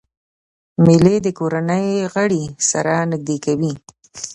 [0.85, 3.73] مېلې د کورنۍ غړي سره نږدې کوي.